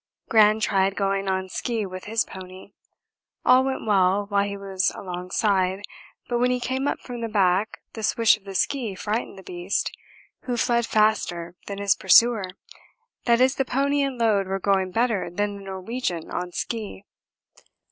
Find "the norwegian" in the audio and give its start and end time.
15.57-16.31